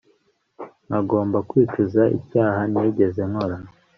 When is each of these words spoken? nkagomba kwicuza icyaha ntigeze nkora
nkagomba 0.87 1.37
kwicuza 1.49 2.01
icyaha 2.17 2.61
ntigeze 2.71 3.21
nkora 3.29 3.57